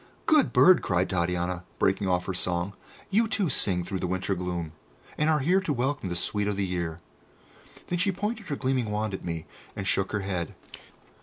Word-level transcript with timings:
"Good 0.25 0.51
bird!" 0.51 0.81
cried 0.81 1.11
Titania, 1.11 1.63
breaking 1.77 2.07
off 2.09 2.25
her 2.25 2.33
song. 2.33 2.73
"You, 3.11 3.27
too, 3.27 3.49
sing 3.49 3.83
through 3.83 3.99
the 3.99 4.07
winter 4.07 4.33
gloom, 4.33 4.71
and 5.15 5.29
are 5.29 5.37
here 5.41 5.61
to 5.61 5.71
welcome 5.71 6.09
the 6.09 6.15
sweet 6.15 6.47
o' 6.47 6.53
the 6.53 6.65
year." 6.65 6.99
Then 7.85 7.99
she 7.99 8.11
pointed 8.11 8.47
her 8.47 8.55
gleaming 8.55 8.89
wand 8.89 9.13
at 9.13 9.23
me, 9.23 9.45
and 9.75 9.85
shook 9.87 10.11
her 10.11 10.21
head. 10.21 10.55